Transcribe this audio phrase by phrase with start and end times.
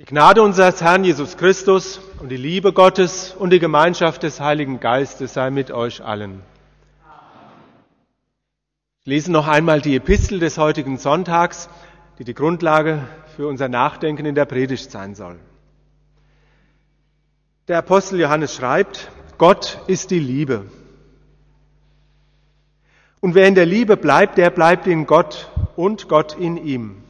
[0.00, 4.80] Die Gnade unseres Herrn Jesus Christus und die Liebe Gottes und die Gemeinschaft des Heiligen
[4.80, 6.40] Geistes sei mit euch allen.
[9.00, 11.68] Ich lese noch einmal die Epistel des heutigen Sonntags,
[12.18, 15.38] die die Grundlage für unser Nachdenken in der Predigt sein soll.
[17.68, 20.64] Der Apostel Johannes schreibt, Gott ist die Liebe.
[23.20, 27.04] Und wer in der Liebe bleibt, der bleibt in Gott und Gott in ihm.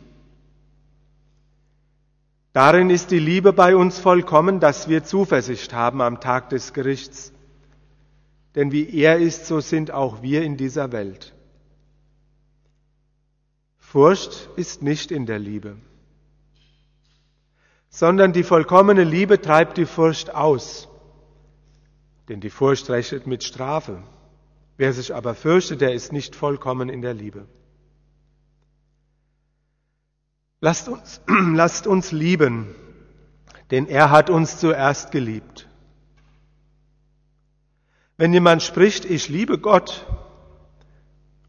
[2.52, 7.32] Darin ist die Liebe bei uns vollkommen, dass wir Zuversicht haben am Tag des Gerichts.
[8.56, 11.32] Denn wie er ist, so sind auch wir in dieser Welt.
[13.78, 15.76] Furcht ist nicht in der Liebe,
[17.88, 20.88] sondern die vollkommene Liebe treibt die Furcht aus.
[22.28, 24.02] Denn die Furcht rechnet mit Strafe.
[24.76, 27.46] Wer sich aber fürchtet, der ist nicht vollkommen in der Liebe.
[30.60, 31.20] Lasst uns,
[31.54, 32.74] lasst uns lieben,
[33.70, 35.68] denn er hat uns zuerst geliebt.
[38.16, 40.06] Wenn jemand spricht, ich liebe Gott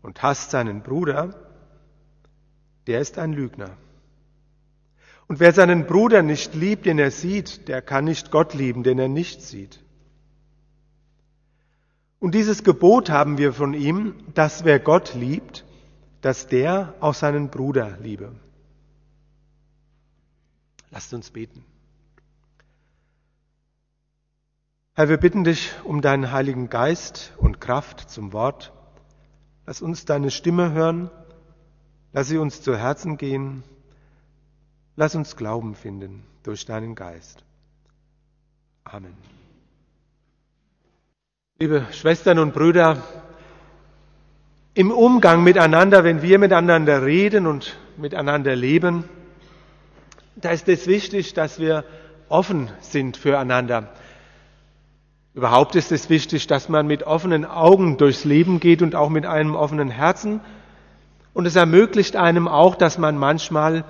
[0.02, 1.36] und hasst seinen Bruder,
[2.88, 3.76] der ist ein Lügner.
[5.28, 9.00] Und wer seinen Bruder nicht liebt, den er sieht, der kann nicht Gott lieben, den
[9.00, 9.84] er nicht sieht.
[12.20, 15.66] Und dieses Gebot haben wir von ihm, dass wer Gott liebt,
[16.22, 18.32] dass der auch seinen Bruder liebe.
[20.92, 21.64] Lasst uns beten.
[24.94, 28.74] Herr, wir bitten dich um deinen Heiligen Geist und Kraft zum Wort.
[29.66, 31.10] Lass uns deine Stimme hören.
[32.12, 33.64] Lass sie uns zu Herzen gehen.
[34.98, 37.46] Lass uns Glauben finden durch deinen Geist.
[38.84, 39.16] Amen.
[41.58, 43.02] Liebe Schwestern und Brüder,
[44.74, 49.06] im Umgang miteinander, wenn wir miteinander reden und miteinander leben,
[50.36, 51.84] da ist es wichtig, dass wir
[52.30, 53.90] offen sind füreinander.
[55.34, 59.26] Überhaupt ist es wichtig, dass man mit offenen Augen durchs Leben geht und auch mit
[59.26, 60.42] einem offenen Herzen.
[61.34, 63.86] Und es ermöglicht einem auch, dass man manchmal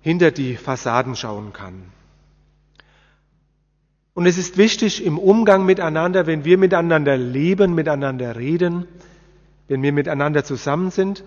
[0.00, 1.82] hinter die Fassaden schauen kann.
[4.14, 8.86] Und es ist wichtig im Umgang miteinander, wenn wir miteinander leben, miteinander reden,
[9.68, 11.24] wenn wir miteinander zusammen sind,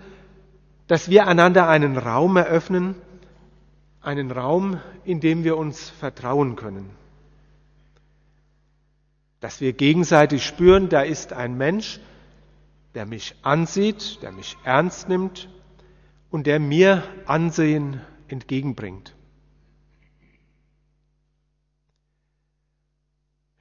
[0.86, 2.94] dass wir einander einen Raum eröffnen,
[4.04, 6.90] einen Raum, in dem wir uns vertrauen können.
[9.40, 12.00] Dass wir gegenseitig spüren, da ist ein Mensch,
[12.94, 15.48] der mich ansieht, der mich ernst nimmt
[16.30, 19.14] und der mir Ansehen entgegenbringt.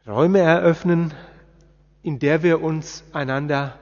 [0.06, 1.14] Räume eröffnen,
[2.02, 3.80] in der wir uns einander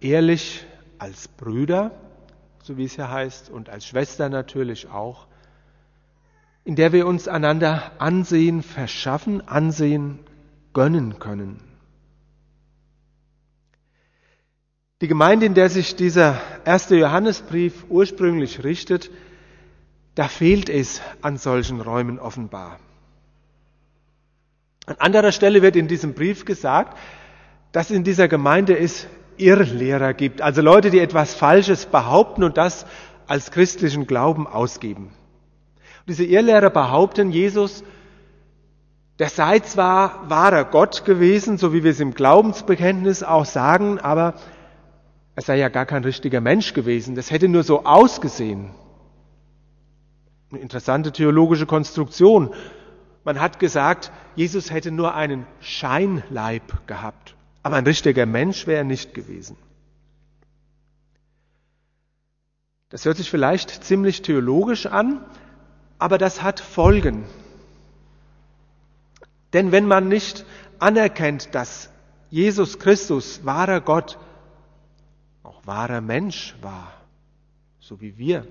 [0.00, 0.66] ehrlich
[0.98, 1.92] als Brüder,
[2.62, 5.28] so wie es ja heißt, und als Schwester natürlich auch,
[6.64, 10.18] in der wir uns einander Ansehen verschaffen, Ansehen
[10.72, 11.60] gönnen können.
[15.00, 19.10] Die Gemeinde, in der sich dieser erste Johannesbrief ursprünglich richtet,
[20.14, 22.78] da fehlt es an solchen Räumen offenbar.
[24.86, 26.96] An anderer Stelle wird in diesem Brief gesagt,
[27.72, 32.86] dass in dieser Gemeinde es Irrlehrer gibt, also Leute, die etwas Falsches behaupten und das
[33.26, 35.10] als christlichen Glauben ausgeben.
[36.06, 37.82] Diese Irrlehrer behaupten, Jesus,
[39.18, 44.34] der sei zwar wahrer Gott gewesen, so wie wir es im Glaubensbekenntnis auch sagen, aber
[45.36, 47.14] er sei ja gar kein richtiger Mensch gewesen.
[47.14, 48.70] Das hätte nur so ausgesehen.
[50.50, 52.54] Eine interessante theologische Konstruktion.
[53.24, 58.84] Man hat gesagt, Jesus hätte nur einen Scheinleib gehabt, aber ein richtiger Mensch wäre er
[58.84, 59.56] nicht gewesen.
[62.90, 65.24] Das hört sich vielleicht ziemlich theologisch an,
[66.04, 67.24] aber das hat Folgen.
[69.54, 70.44] Denn wenn man nicht
[70.78, 71.88] anerkennt, dass
[72.28, 74.18] Jesus Christus wahrer Gott,
[75.42, 76.92] auch wahrer Mensch war,
[77.80, 78.46] so wie wir,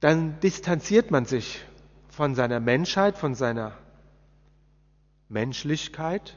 [0.00, 1.64] dann distanziert man sich
[2.10, 3.72] von seiner Menschheit, von seiner
[5.30, 6.36] Menschlichkeit,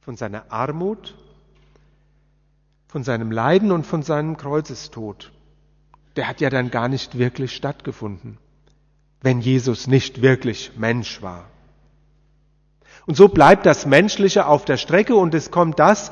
[0.00, 1.16] von seiner Armut,
[2.88, 5.30] von seinem Leiden und von seinem Kreuzestod
[6.16, 8.38] der hat ja dann gar nicht wirklich stattgefunden,
[9.20, 11.44] wenn Jesus nicht wirklich Mensch war.
[13.06, 16.10] Und so bleibt das Menschliche auf der Strecke und es kommt das,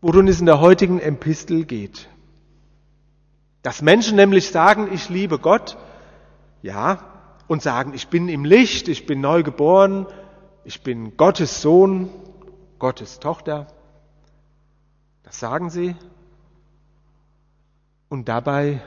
[0.00, 2.08] worum es in der heutigen Epistel geht.
[3.62, 5.76] Dass Menschen nämlich sagen, ich liebe Gott,
[6.62, 7.12] ja,
[7.46, 10.06] und sagen, ich bin im Licht, ich bin neu geboren,
[10.64, 12.08] ich bin Gottes Sohn,
[12.78, 13.66] Gottes Tochter.
[15.22, 15.94] Das sagen sie,
[18.12, 18.82] und dabei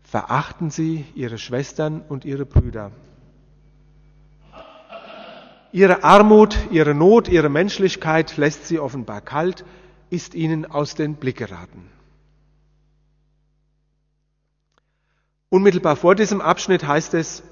[0.00, 2.90] verachten sie ihre Schwestern und ihre Brüder.
[5.72, 9.66] Ihre Armut, ihre Not, ihre Menschlichkeit lässt sie offenbar kalt,
[10.08, 11.90] ist ihnen aus den Blick geraten.
[15.50, 17.42] Unmittelbar vor diesem Abschnitt heißt es,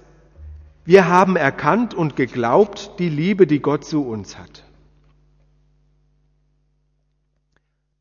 [0.86, 4.64] wir haben erkannt und geglaubt die Liebe, die Gott zu uns hat.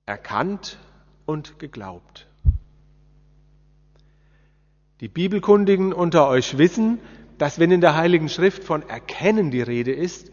[0.05, 0.79] Erkannt
[1.25, 2.30] und geglaubt.
[5.01, 6.99] Die Bibelkundigen unter euch wissen,
[7.39, 10.31] dass wenn in der Heiligen Schrift von Erkennen die Rede ist,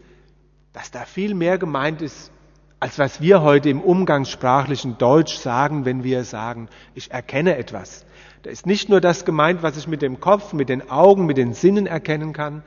[0.73, 2.31] dass da viel mehr gemeint ist,
[2.79, 8.05] als was wir heute im umgangssprachlichen Deutsch sagen, wenn wir sagen, ich erkenne etwas.
[8.43, 11.37] Da ist nicht nur das gemeint, was ich mit dem Kopf, mit den Augen, mit
[11.37, 12.61] den Sinnen erkennen kann,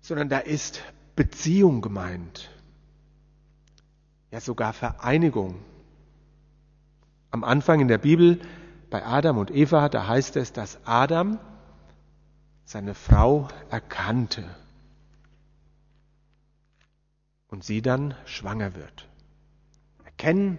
[0.00, 0.82] sondern da ist
[1.16, 2.48] Beziehung gemeint.
[4.30, 5.56] Ja, sogar Vereinigung.
[7.32, 8.38] Am Anfang in der Bibel
[8.90, 11.38] bei Adam und Eva, da heißt es, dass Adam
[12.64, 14.44] seine Frau erkannte
[17.48, 19.08] und sie dann schwanger wird.
[20.04, 20.58] Erkennen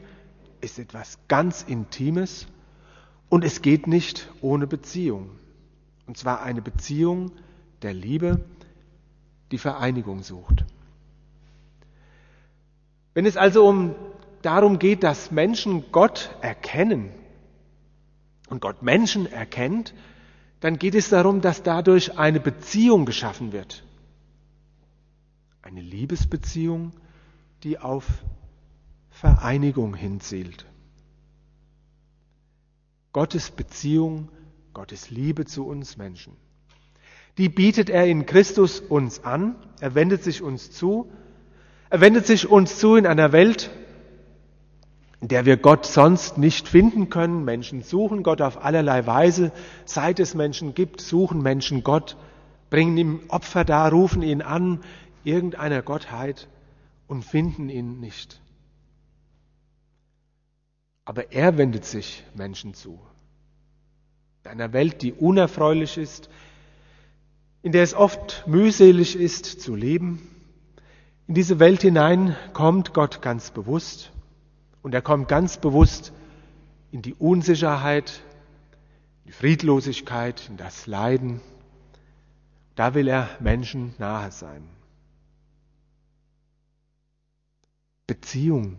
[0.62, 2.48] ist etwas ganz Intimes
[3.30, 5.30] und es geht nicht ohne Beziehung.
[6.08, 7.32] Und zwar eine Beziehung
[7.82, 8.44] der Liebe,
[9.52, 10.66] die Vereinigung sucht.
[13.14, 13.96] Wenn es also um
[14.42, 17.12] darum geht, dass Menschen Gott erkennen,
[18.52, 19.94] und Gott Menschen erkennt,
[20.60, 23.84] dann geht es darum, dass dadurch eine Beziehung geschaffen wird.
[25.62, 26.92] Eine Liebesbeziehung,
[27.64, 28.06] die auf
[29.10, 30.66] Vereinigung hinzielt.
[33.14, 34.30] Gottes Beziehung,
[34.74, 36.34] Gottes Liebe zu uns Menschen.
[37.38, 41.10] Die bietet er in Christus uns an, er wendet sich uns zu,
[41.90, 43.70] er wendet sich uns zu in einer Welt,
[45.22, 47.46] in der wir Gott sonst nicht finden können.
[47.46, 49.52] Menschen suchen Gott auf allerlei Weise.
[49.86, 52.18] Seit es Menschen gibt, suchen Menschen Gott,
[52.72, 54.84] bringen ihm Opfer dar, rufen ihn an,
[55.24, 56.48] irgendeiner Gottheit
[57.08, 58.42] und finden ihn nicht.
[61.06, 63.00] Aber er wendet sich Menschen zu.
[64.44, 66.30] In einer Welt, die unerfreulich ist,
[67.62, 70.28] in der es oft mühselig ist zu leben,
[71.28, 74.12] in diese Welt hinein kommt Gott ganz bewusst
[74.82, 76.14] und er kommt ganz bewusst
[76.92, 78.22] in die Unsicherheit,
[79.24, 81.42] in die Friedlosigkeit, in das Leiden.
[82.76, 84.68] Da will er Menschen nahe sein.
[88.08, 88.78] Beziehung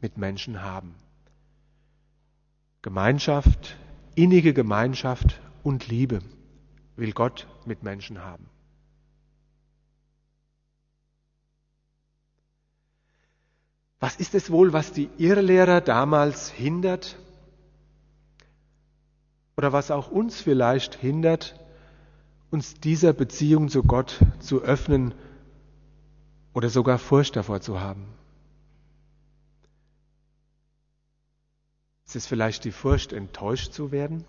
[0.00, 0.94] mit Menschen haben.
[2.82, 3.76] Gemeinschaft,
[4.14, 6.20] innige Gemeinschaft und Liebe
[6.96, 8.48] will Gott mit Menschen haben.
[14.00, 17.16] Was ist es wohl, was die Irrlehrer damals hindert
[19.56, 21.58] oder was auch uns vielleicht hindert,
[22.50, 25.14] uns dieser Beziehung zu Gott zu öffnen
[26.54, 28.06] oder sogar Furcht davor zu haben?
[32.06, 34.24] Ist es vielleicht die Furcht, enttäuscht zu werden?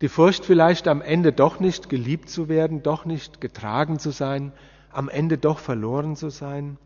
[0.00, 4.52] Die Furcht vielleicht am Ende doch nicht geliebt zu werden, doch nicht getragen zu sein,
[4.90, 6.78] am Ende doch verloren zu sein?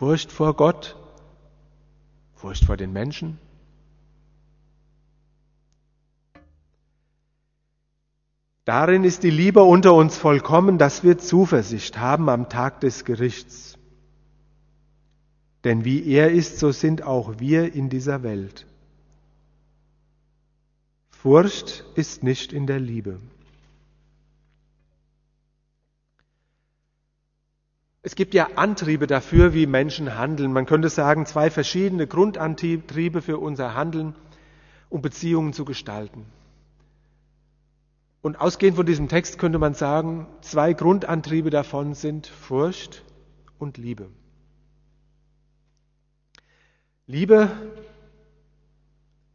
[0.00, 0.96] Furcht vor Gott,
[2.34, 3.38] Furcht vor den Menschen.
[8.64, 13.76] Darin ist die Liebe unter uns vollkommen, dass wir Zuversicht haben am Tag des Gerichts.
[15.64, 18.64] Denn wie er ist, so sind auch wir in dieser Welt.
[21.10, 23.20] Furcht ist nicht in der Liebe.
[28.02, 30.52] Es gibt ja Antriebe dafür, wie Menschen handeln.
[30.52, 34.14] Man könnte sagen, zwei verschiedene Grundantriebe für unser Handeln,
[34.88, 36.24] um Beziehungen zu gestalten.
[38.22, 43.04] Und ausgehend von diesem Text könnte man sagen, zwei Grundantriebe davon sind Furcht
[43.58, 44.08] und Liebe.
[47.06, 47.50] Liebe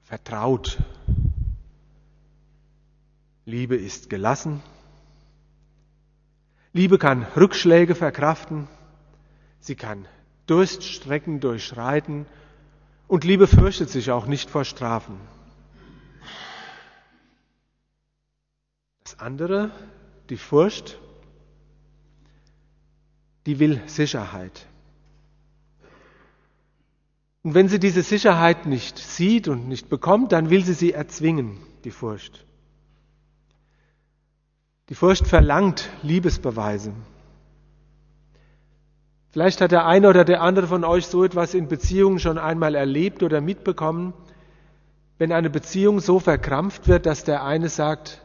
[0.04, 0.80] vertraut.
[3.46, 4.64] Liebe ist gelassen.
[6.76, 8.68] Liebe kann Rückschläge verkraften,
[9.62, 10.10] sie kann
[10.46, 12.26] Durststrecken durchschreiten
[13.08, 15.16] und Liebe fürchtet sich auch nicht vor Strafen.
[19.06, 19.72] Das andere,
[20.30, 21.00] die Furcht,
[23.46, 24.68] die will Sicherheit.
[27.42, 31.58] Und wenn sie diese Sicherheit nicht sieht und nicht bekommt, dann will sie sie erzwingen,
[31.86, 32.46] die Furcht.
[34.90, 36.94] Die Furcht verlangt Liebesbeweise.
[39.32, 42.76] Vielleicht hat der eine oder der andere von euch so etwas in Beziehungen schon einmal
[42.76, 44.14] erlebt oder mitbekommen,
[45.18, 48.22] wenn eine Beziehung so verkrampft wird, dass der eine sagt,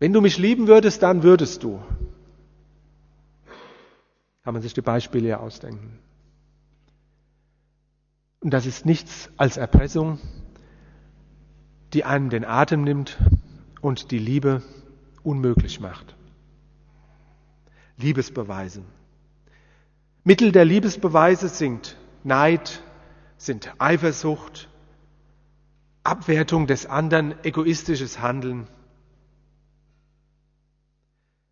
[0.00, 1.80] wenn du mich lieben würdest, dann würdest du.
[4.42, 5.98] Kann man sich die Beispiele ja ausdenken.
[8.40, 10.18] Und das ist nichts als Erpressung,
[11.94, 13.16] die einem den Atem nimmt
[13.80, 14.62] und die Liebe
[15.24, 16.14] unmöglich macht.
[17.96, 18.82] Liebesbeweise.
[20.22, 22.82] Mittel der Liebesbeweise sind Neid,
[23.36, 24.68] sind Eifersucht,
[26.02, 28.66] Abwertung des anderen, egoistisches Handeln.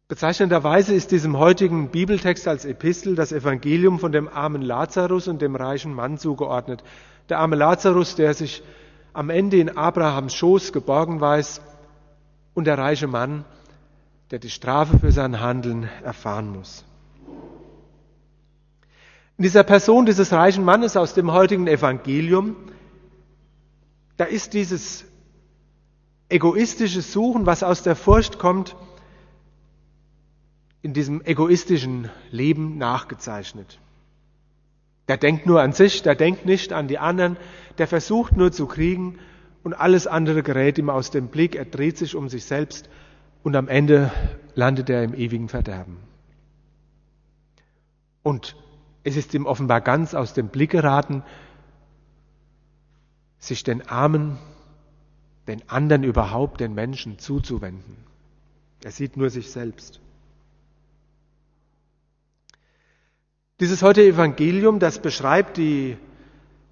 [0.09, 5.57] Bezeichnenderweise ist diesem heutigen Bibeltext als Epistel das Evangelium von dem armen Lazarus und dem
[5.57, 6.85] reichen Mann zugeordnet.
[7.31, 8.63] Der arme Lazarus, der sich
[9.15, 11.63] am Ende in Abrahams Schoß geborgen weiß,
[12.55, 13.45] und der reiche Mann,
[14.33, 16.87] der die Strafe für sein Handeln erfahren muss.
[19.37, 22.57] In dieser Person dieses reichen Mannes aus dem heutigen Evangelium,
[24.17, 25.05] da ist dieses
[26.31, 28.75] egoistische Suchen, was aus der Furcht kommt,
[30.81, 33.81] in diesem egoistischen Leben nachgezeichnet.
[35.09, 37.37] Der denkt nur an sich, der denkt nicht an die anderen,
[37.77, 39.19] der versucht nur zu kriegen
[39.63, 42.89] und alles andere gerät ihm aus dem Blick, er dreht sich um sich selbst
[43.43, 44.13] und am Ende
[44.55, 45.99] landet er im ewigen Verderben.
[48.23, 48.57] Und
[49.05, 51.23] es ist ihm offenbar ganz aus dem Blick geraten,
[53.39, 54.39] sich den Armen,
[55.49, 57.97] den anderen überhaupt, den Menschen zuzuwenden.
[58.85, 60.01] Er sieht nur sich selbst.
[63.59, 65.97] Dieses heutige Evangelium, das beschreibt die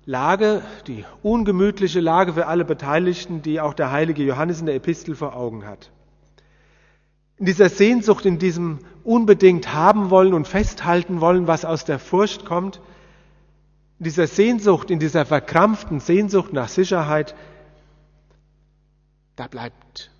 [0.07, 5.17] Lage, die ungemütliche Lage für alle Beteiligten, die auch der heilige Johannes in der Epistel
[5.17, 5.91] vor Augen hat
[7.41, 12.45] in dieser Sehnsucht, in diesem unbedingt haben wollen und festhalten wollen, was aus der Furcht
[12.45, 12.83] kommt,
[13.99, 17.35] in dieser Sehnsucht, in dieser verkrampften Sehnsucht nach Sicherheit,
[19.37, 20.11] da bleibt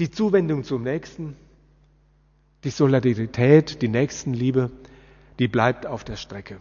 [0.00, 1.36] die Zuwendung zum Nächsten,
[2.64, 4.72] die Solidarität, die Nächstenliebe,
[5.38, 6.56] die bleibt auf der Strecke.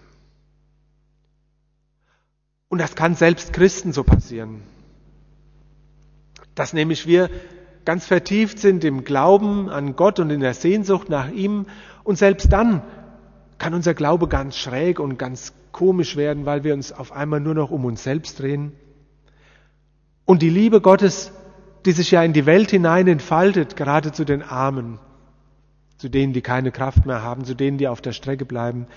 [2.70, 4.62] Und das kann selbst Christen so passieren.
[6.54, 7.32] Dass nämlich wir
[7.86, 11.66] ganz vertieft sind im Glauben an Gott und in der Sehnsucht nach ihm.
[12.04, 12.82] Und selbst dann
[13.58, 17.56] kann unser Glaube ganz schräg und ganz komisch werden, weil wir uns auf einmal nur
[17.56, 18.74] noch um uns selbst drehen.
[20.26, 21.32] Und die Liebe Gottes,
[21.86, 25.00] die sich ja in die Welt hinein entfaltet, gerade zu den Armen,
[25.98, 28.88] zu denen, die keine Kraft mehr haben, zu denen, die auf der Strecke bleiben,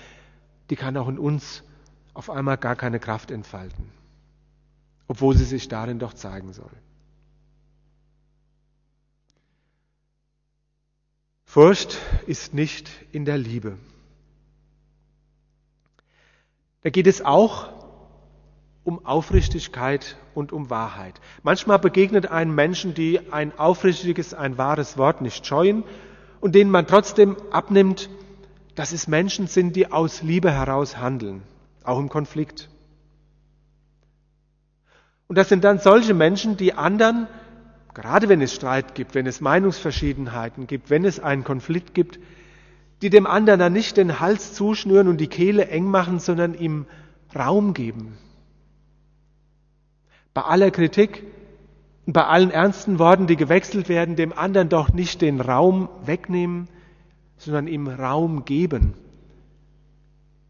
[0.69, 1.63] die kann auch in uns
[2.13, 3.89] auf einmal gar keine Kraft entfalten,
[5.07, 6.71] obwohl sie sich darin doch zeigen soll.
[11.57, 11.97] Furcht
[12.27, 13.79] ist nicht in der Liebe.
[16.83, 17.69] Da geht es auch
[18.83, 21.19] um Aufrichtigkeit und um Wahrheit.
[21.41, 25.83] Manchmal begegnet einem Menschen, die ein aufrichtiges, ein wahres Wort nicht scheuen
[26.41, 28.07] und denen man trotzdem abnimmt,
[28.75, 31.41] dass es Menschen sind, die aus Liebe heraus handeln,
[31.83, 32.69] auch im Konflikt.
[35.27, 37.27] Und das sind dann solche Menschen, die anderen
[37.97, 42.19] gerade wenn es Streit gibt, wenn es Meinungsverschiedenheiten gibt, wenn es einen Konflikt gibt,
[43.01, 46.85] die dem anderen dann nicht den Hals zuschnüren und die Kehle eng machen, sondern ihm
[47.35, 48.15] Raum geben.
[50.35, 51.23] Bei aller Kritik
[52.05, 56.69] bei allen ernsten Worten, die gewechselt werden, dem anderen doch nicht den Raum wegnehmen,
[57.37, 58.93] sondern ihm Raum geben,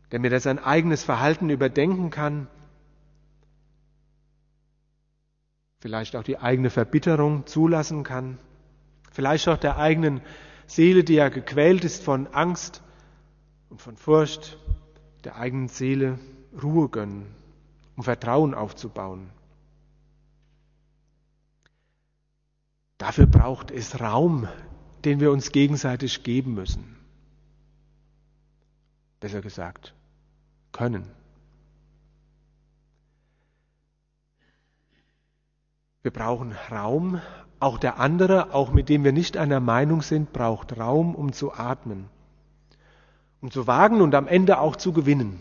[0.10, 2.48] damit er sein eigenes Verhalten überdenken kann
[5.80, 8.38] vielleicht auch die eigene Verbitterung zulassen kann,
[9.12, 10.22] vielleicht auch der eigenen
[10.66, 12.82] Seele, die ja gequält ist von Angst
[13.70, 14.58] und von Furcht,
[15.24, 16.20] der eigenen Seele
[16.62, 17.26] Ruhe gönnen,
[17.96, 19.30] um Vertrauen aufzubauen.
[22.98, 24.48] Dafür braucht es Raum,
[25.06, 26.98] den wir uns gegenseitig geben müssen.
[29.20, 29.94] Besser gesagt,
[30.72, 31.08] können.
[36.08, 37.20] Wir brauchen Raum.
[37.60, 41.54] Auch der andere, auch mit dem wir nicht einer Meinung sind, braucht Raum, um zu
[41.54, 42.06] atmen,
[43.42, 45.38] um zu wagen und am Ende auch zu gewinnen.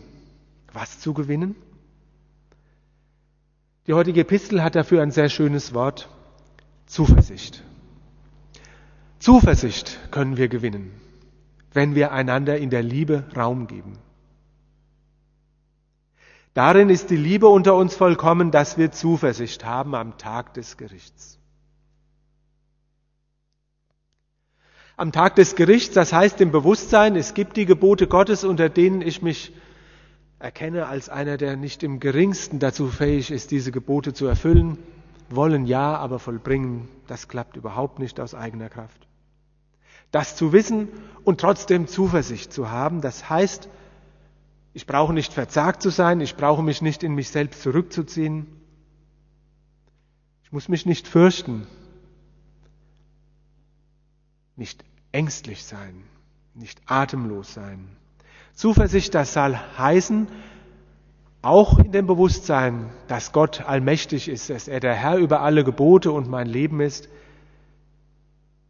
[0.73, 1.55] Was zu gewinnen?
[3.85, 6.09] Die heutige Epistel hat dafür ein sehr schönes Wort.
[6.85, 7.63] Zuversicht.
[9.19, 10.91] Zuversicht können wir gewinnen,
[11.71, 13.93] wenn wir einander in der Liebe Raum geben.
[16.57, 21.37] Darin ist die Liebe unter uns vollkommen, dass wir Zuversicht haben am Tag des Gerichts.
[24.95, 29.03] Am Tag des Gerichts, das heißt im Bewusstsein, es gibt die Gebote Gottes, unter denen
[29.03, 29.53] ich mich
[30.39, 34.79] erkenne als einer, der nicht im geringsten dazu fähig ist, diese Gebote zu erfüllen.
[35.29, 39.07] wollen ja, aber vollbringen, das klappt überhaupt nicht aus eigener Kraft.
[40.09, 40.87] Das zu wissen
[41.23, 43.69] und trotzdem Zuversicht zu haben, das heißt,
[44.77, 48.45] ich brauche nicht verzagt zu sein, ich brauche mich nicht in mich selbst zurückzuziehen,
[50.43, 51.65] ich muss mich nicht fürchten,
[54.55, 56.03] nicht ängstlich sein,
[56.53, 57.87] nicht atemlos sein.
[58.53, 60.27] Zuversicht, das soll heißen,
[61.41, 66.11] auch in dem Bewusstsein, dass Gott allmächtig ist, dass er der Herr über alle Gebote
[66.11, 67.09] und mein Leben ist,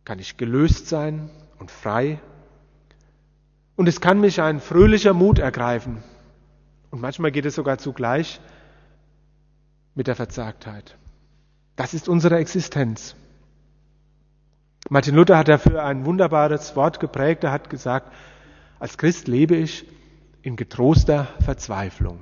[0.06, 2.22] kann ich gelöst sein und frei.
[3.78, 6.04] Und es kann mich ein fröhlicher Mut ergreifen.
[6.90, 8.42] Und manchmal geht es sogar zugleich
[9.94, 10.98] mit der Verzagtheit.
[11.76, 13.16] Das ist unsere Existenz.
[14.90, 17.44] Martin Luther hat dafür ein wunderbares Wort geprägt.
[17.44, 18.12] Er hat gesagt,
[18.80, 19.86] als Christ lebe ich
[20.42, 22.20] in getroster Verzweiflung.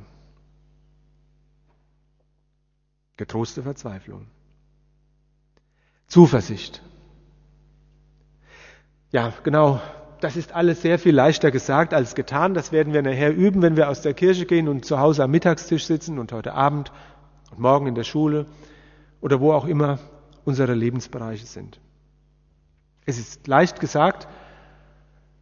[3.16, 4.28] Getroste Verzweiflung.
[6.08, 6.82] Zuversicht.
[9.12, 9.80] Ja, genau.
[10.22, 12.54] Das ist alles sehr viel leichter gesagt als getan.
[12.54, 15.32] Das werden wir nachher üben, wenn wir aus der Kirche gehen und zu Hause am
[15.32, 16.92] Mittagstisch sitzen und heute Abend
[17.52, 18.46] und morgen in der Schule
[19.22, 20.00] oder wo auch immer
[20.46, 21.80] unsere Lebensbereiche sind.
[23.06, 24.28] Es ist leicht gesagt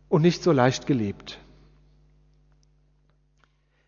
[0.10, 1.40] und nicht so leicht gelebt.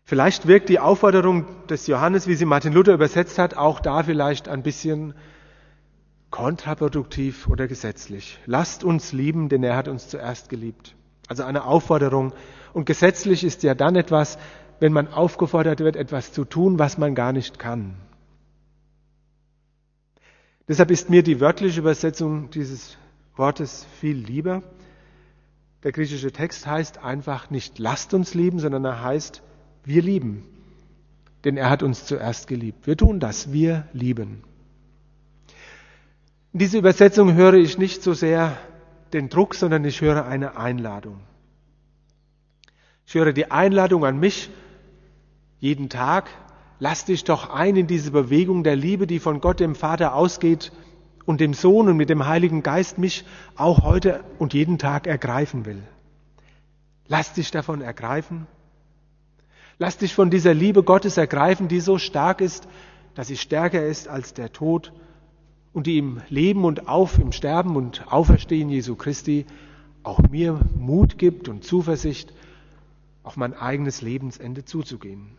[0.04, 4.48] Vielleicht wirkt die Aufforderung des Johannes, wie sie Martin Luther übersetzt hat, auch da vielleicht
[4.48, 5.14] ein bisschen
[6.36, 8.38] kontraproduktiv oder gesetzlich.
[8.44, 10.94] Lasst uns lieben, denn er hat uns zuerst geliebt.
[11.28, 12.34] Also eine Aufforderung.
[12.74, 14.36] Und gesetzlich ist ja dann etwas,
[14.78, 17.94] wenn man aufgefordert wird, etwas zu tun, was man gar nicht kann.
[20.68, 22.98] Deshalb ist mir die wörtliche Übersetzung dieses
[23.34, 24.62] Wortes viel lieber.
[25.84, 29.42] Der griechische Text heißt einfach nicht lasst uns lieben, sondern er heißt
[29.84, 30.44] wir lieben,
[31.44, 32.86] denn er hat uns zuerst geliebt.
[32.86, 34.42] Wir tun das, wir lieben.
[36.56, 38.56] In dieser Übersetzung höre ich nicht so sehr
[39.12, 41.20] den Druck, sondern ich höre eine Einladung.
[43.04, 44.48] Ich höre die Einladung an mich
[45.58, 46.30] jeden Tag,
[46.78, 50.72] lass dich doch ein in diese Bewegung der Liebe, die von Gott dem Vater ausgeht
[51.26, 55.66] und dem Sohn und mit dem Heiligen Geist mich auch heute und jeden Tag ergreifen
[55.66, 55.82] will.
[57.06, 58.46] Lass dich davon ergreifen
[59.78, 62.66] Lass dich von dieser Liebe Gottes ergreifen, die so stark ist,
[63.14, 64.94] dass sie stärker ist als der Tod
[65.76, 69.44] und die im Leben und auf, im Sterben und Auferstehen Jesu Christi
[70.04, 72.32] auch mir Mut gibt und Zuversicht,
[73.22, 75.32] auf mein eigenes Lebensende zuzugehen.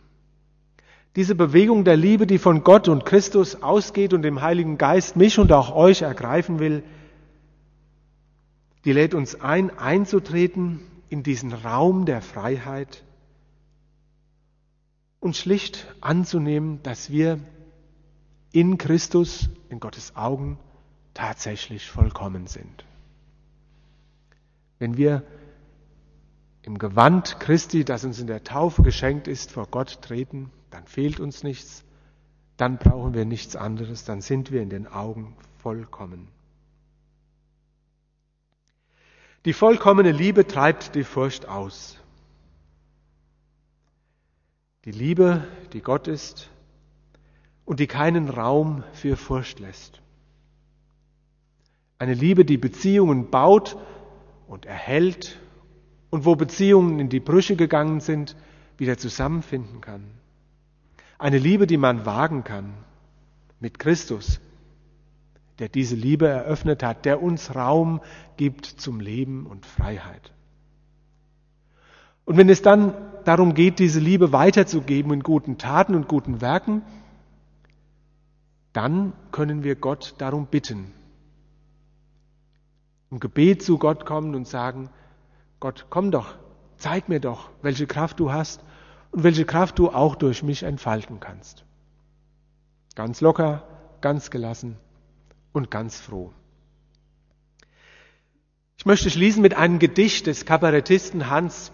[1.16, 5.40] Diese Bewegung der Liebe, die von Gott und Christus ausgeht und dem Heiligen Geist mich
[5.40, 6.84] und auch euch ergreifen will,
[8.86, 13.04] die lädt uns ein, einzutreten in diesen Raum der Freiheit,
[15.20, 17.40] und schlicht anzunehmen, dass wir
[18.52, 20.58] in Christus, in Gottes Augen,
[21.14, 22.86] tatsächlich vollkommen sind.
[24.80, 25.24] Wenn wir
[26.62, 31.20] im Gewand Christi, das uns in der Taufe geschenkt ist, vor Gott treten, dann fehlt
[31.20, 31.84] uns nichts,
[32.58, 36.28] dann brauchen wir nichts anderes, dann sind wir in den Augen vollkommen.
[39.46, 41.98] Die vollkommene Liebe treibt die Furcht aus.
[44.84, 46.50] Die Liebe, die Gott ist
[47.68, 50.02] und die keinen Raum für Furcht lässt.
[52.00, 53.76] Eine Liebe, die Beziehungen baut
[54.48, 55.38] und erhält
[56.10, 58.38] und wo Beziehungen in die Brüche gegangen sind,
[58.78, 60.06] wieder zusammenfinden kann.
[61.20, 62.74] Eine Liebe, die man wagen kann
[63.60, 64.40] mit Christus,
[65.60, 68.00] der diese Liebe eröffnet hat, der uns Raum
[68.38, 70.32] gibt zum Leben und Freiheit.
[72.24, 72.94] Und wenn es dann
[73.26, 76.84] darum geht, diese Liebe weiterzugeben in guten Taten und guten Werken,
[78.78, 80.94] dann können wir Gott darum bitten.
[83.10, 84.92] Im Gebet zu Gott kommen und sagen,
[85.60, 86.36] Gott, komm doch,
[86.78, 88.64] zeig mir doch, welche Kraft du hast
[89.10, 91.66] und welche Kraft du auch durch mich entfalten kannst.
[92.94, 93.64] Ganz locker,
[94.00, 94.78] ganz gelassen
[95.54, 96.32] und ganz froh.
[98.78, 101.72] Ich möchte schließen mit einem Gedicht des Kabarettisten Hans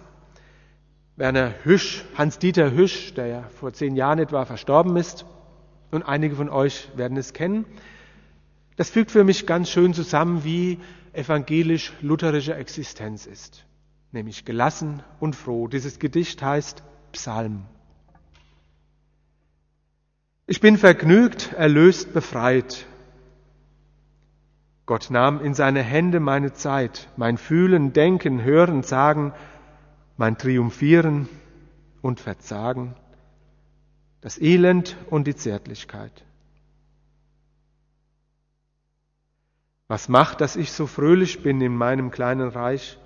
[1.18, 5.26] Werner Hüsch, Hans-Dieter Hüsch, der ja vor zehn Jahren etwa verstorben ist,
[5.94, 7.66] und einige von euch werden es kennen.
[8.76, 10.80] Das fügt für mich ganz schön zusammen, wie
[11.14, 13.66] evangelisch-lutherische Existenz ist,
[14.12, 15.68] nämlich gelassen und froh.
[15.68, 17.66] Dieses Gedicht heißt Psalm.
[20.48, 22.86] Ich bin vergnügt, erlöst, befreit.
[24.86, 29.34] Gott nahm in seine Hände meine Zeit, mein Fühlen, Denken, Hören, Sagen,
[30.18, 31.30] mein Triumphieren
[32.02, 32.96] und Verzagen,
[34.24, 36.24] das Elend und die Zärtlichkeit.
[39.90, 42.98] Was macht, dass ich so fröhlich bin in meinem kleinen Reich?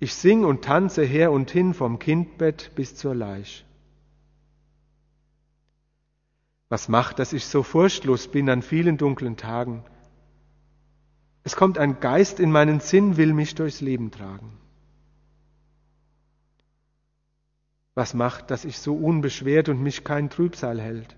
[0.00, 3.64] Ich sing und tanze her und hin vom Kindbett bis zur Leich.
[6.68, 9.82] Was macht, dass ich so furchtlos bin an vielen dunklen Tagen?
[11.42, 14.52] Es kommt ein Geist in meinen Sinn, will mich durchs Leben tragen.
[17.98, 21.16] Was macht, dass ich so unbeschwert und mich kein Trübsal hält?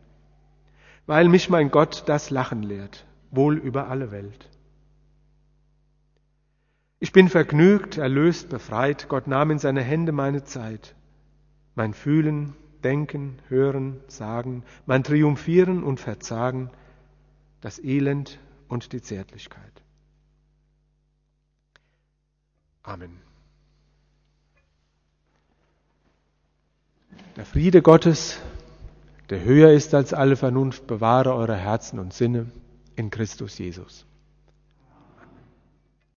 [1.04, 4.48] Weil mich mein Gott das Lachen lehrt, wohl über alle Welt.
[6.98, 10.94] Ich bin vergnügt, erlöst, befreit, Gott nahm in seine Hände meine Zeit,
[11.74, 16.70] mein Fühlen, Denken, Hören, Sagen, mein Triumphieren und Verzagen,
[17.60, 18.38] das Elend
[18.68, 19.82] und die Zärtlichkeit.
[22.82, 23.29] Amen.
[27.40, 28.38] Der Friede Gottes,
[29.30, 32.52] der höher ist als alle Vernunft, bewahre eure Herzen und Sinne
[32.96, 34.04] in Christus Jesus.